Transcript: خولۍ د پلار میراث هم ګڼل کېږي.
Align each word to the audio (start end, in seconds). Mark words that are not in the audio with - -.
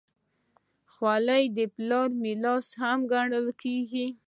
خولۍ 0.93 1.43
د 1.57 1.59
پلار 1.75 2.07
میراث 2.21 2.67
هم 2.81 2.99
ګڼل 3.11 3.47
کېږي. 3.61 4.07